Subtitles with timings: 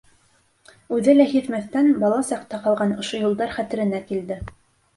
[0.97, 4.43] Үҙе лә һиҙмәҫтән бала саҡта ҡалған ошо юлдар хәтеренә килде.